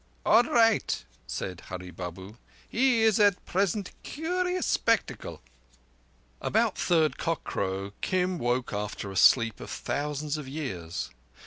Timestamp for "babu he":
1.91-3.03